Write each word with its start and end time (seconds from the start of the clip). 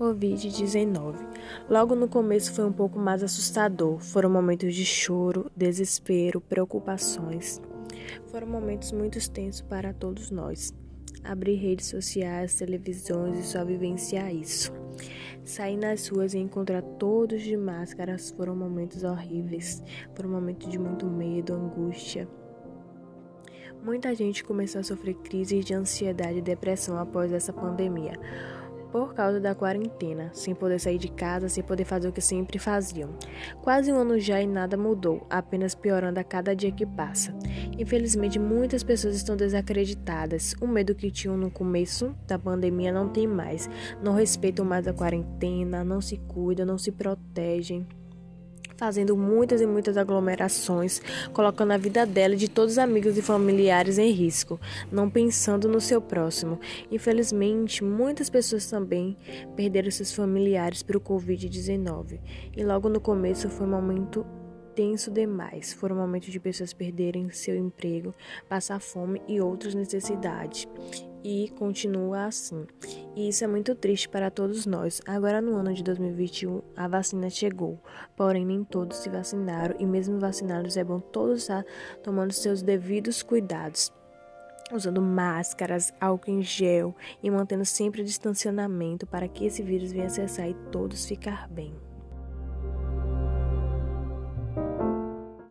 Covid-19. 0.00 1.14
Logo 1.68 1.94
no 1.94 2.08
começo 2.08 2.54
foi 2.54 2.64
um 2.64 2.72
pouco 2.72 2.98
mais 2.98 3.22
assustador. 3.22 3.98
Foram 3.98 4.30
momentos 4.30 4.74
de 4.74 4.86
choro, 4.86 5.52
desespero, 5.54 6.40
preocupações. 6.40 7.60
Foram 8.28 8.46
momentos 8.46 8.92
muito 8.92 9.18
tensos 9.30 9.60
para 9.60 9.92
todos 9.92 10.30
nós. 10.30 10.72
Abrir 11.22 11.56
redes 11.56 11.88
sociais, 11.88 12.54
televisões 12.54 13.38
e 13.38 13.42
só 13.42 13.62
vivenciar 13.62 14.34
isso. 14.34 14.72
Sair 15.44 15.76
nas 15.76 16.08
ruas 16.08 16.32
e 16.32 16.38
encontrar 16.38 16.80
todos 16.80 17.42
de 17.42 17.54
máscaras 17.54 18.30
foram 18.30 18.56
momentos 18.56 19.04
horríveis. 19.04 19.82
Foram 20.14 20.30
momentos 20.30 20.66
de 20.70 20.78
muito 20.78 21.04
medo, 21.04 21.52
angústia. 21.52 22.26
Muita 23.84 24.14
gente 24.14 24.44
começou 24.44 24.80
a 24.80 24.84
sofrer 24.84 25.14
crises 25.16 25.62
de 25.62 25.74
ansiedade 25.74 26.38
e 26.38 26.42
depressão 26.42 26.98
após 26.98 27.32
essa 27.32 27.52
pandemia 27.52 28.18
por 28.92 29.14
causa 29.14 29.40
da 29.40 29.54
quarentena, 29.54 30.30
sem 30.32 30.54
poder 30.54 30.78
sair 30.78 30.98
de 30.98 31.08
casa, 31.08 31.48
sem 31.48 31.62
poder 31.62 31.84
fazer 31.84 32.08
o 32.08 32.12
que 32.12 32.20
sempre 32.20 32.58
faziam. 32.58 33.10
Quase 33.62 33.92
um 33.92 33.96
ano 33.96 34.18
já 34.18 34.40
e 34.40 34.46
nada 34.46 34.76
mudou, 34.76 35.26
apenas 35.30 35.74
piorando 35.74 36.18
a 36.20 36.24
cada 36.24 36.54
dia 36.54 36.72
que 36.72 36.86
passa. 36.86 37.34
Infelizmente, 37.78 38.38
muitas 38.38 38.82
pessoas 38.82 39.14
estão 39.14 39.36
desacreditadas. 39.36 40.54
O 40.60 40.66
medo 40.66 40.94
que 40.94 41.10
tinham 41.10 41.36
no 41.36 41.50
começo 41.50 42.14
da 42.26 42.38
pandemia 42.38 42.92
não 42.92 43.08
tem 43.08 43.26
mais. 43.26 43.68
Não 44.02 44.12
respeitam 44.12 44.64
mais 44.64 44.86
a 44.86 44.92
quarentena, 44.92 45.84
não 45.84 46.00
se 46.00 46.16
cuidam, 46.16 46.66
não 46.66 46.78
se 46.78 46.90
protegem 46.90 47.86
fazendo 48.80 49.14
muitas 49.14 49.60
e 49.60 49.66
muitas 49.66 49.98
aglomerações, 49.98 51.02
colocando 51.34 51.72
a 51.72 51.76
vida 51.76 52.06
dela 52.06 52.32
e 52.32 52.38
de 52.38 52.48
todos 52.48 52.72
os 52.72 52.78
amigos 52.78 53.18
e 53.18 53.20
familiares 53.20 53.98
em 53.98 54.10
risco, 54.10 54.58
não 54.90 55.10
pensando 55.10 55.68
no 55.68 55.82
seu 55.82 56.00
próximo. 56.00 56.58
Infelizmente, 56.90 57.84
muitas 57.84 58.30
pessoas 58.30 58.64
também 58.64 59.18
perderam 59.54 59.90
seus 59.90 60.14
familiares 60.14 60.82
para 60.82 60.96
o 60.96 61.00
Covid-19. 61.00 62.18
E 62.56 62.64
logo 62.64 62.88
no 62.88 63.00
começo 63.00 63.50
foi 63.50 63.66
um 63.66 63.70
momento 63.70 64.24
tenso 64.74 65.10
demais. 65.10 65.74
Foram 65.74 65.96
momentos 65.96 66.32
de 66.32 66.40
pessoas 66.40 66.72
perderem 66.72 67.28
seu 67.28 67.54
emprego, 67.54 68.14
passar 68.48 68.80
fome 68.80 69.20
e 69.28 69.42
outras 69.42 69.74
necessidades 69.74 70.66
e 71.22 71.48
continua 71.58 72.26
assim. 72.26 72.66
E 73.14 73.28
isso 73.28 73.44
é 73.44 73.46
muito 73.46 73.74
triste 73.74 74.08
para 74.08 74.30
todos 74.30 74.66
nós. 74.66 75.00
Agora, 75.06 75.40
no 75.40 75.56
ano 75.56 75.72
de 75.74 75.82
2021, 75.82 76.62
a 76.76 76.88
vacina 76.88 77.28
chegou, 77.28 77.78
porém, 78.16 78.44
nem 78.44 78.64
todos 78.64 78.98
se 78.98 79.08
vacinaram, 79.08 79.76
e 79.78 79.86
mesmo 79.86 80.18
vacinados, 80.18 80.76
é 80.76 80.84
bom 80.84 81.00
todos 81.00 81.42
estar 81.42 81.64
tomando 82.02 82.32
seus 82.32 82.62
devidos 82.62 83.22
cuidados. 83.22 83.92
Usando 84.72 85.02
máscaras, 85.02 85.92
álcool 86.00 86.30
em 86.30 86.42
gel 86.42 86.94
e 87.22 87.30
mantendo 87.30 87.64
sempre 87.64 88.02
o 88.02 88.04
distanciamento 88.04 89.04
para 89.04 89.26
que 89.26 89.44
esse 89.44 89.62
vírus 89.62 89.90
venha 89.90 90.08
cessar 90.08 90.48
e 90.48 90.54
todos 90.70 91.06
ficar 91.06 91.48
bem. 91.48 91.89